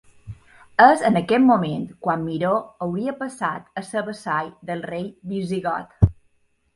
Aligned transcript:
És 0.83 1.01
en 1.09 1.17
aquest 1.19 1.43
moment 1.49 1.83
quan 2.07 2.23
Miró 2.29 2.53
hauria 2.85 3.13
passat 3.19 3.69
a 3.81 3.83
ser 3.91 4.03
vassall 4.07 4.49
del 4.71 4.81
rei 4.87 5.05
visigot. 5.35 6.09